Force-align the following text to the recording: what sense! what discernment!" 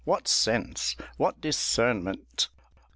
what 0.03 0.27
sense! 0.27 0.95
what 1.17 1.39
discernment!" 1.41 2.47